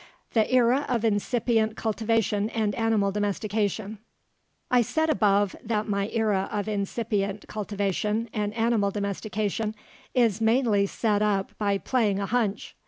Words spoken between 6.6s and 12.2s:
incipient cultivation and animal domestication is mainly set up by playing